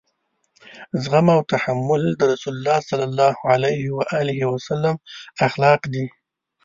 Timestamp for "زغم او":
1.03-1.41